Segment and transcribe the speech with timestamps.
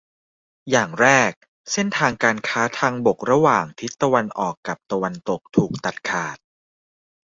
[0.71, 1.31] อย่างแรก
[1.71, 6.37] เส้นทางการค้าทางบกระหว่างทิศตะวันออกกับตะวันตกถูกตัดขาด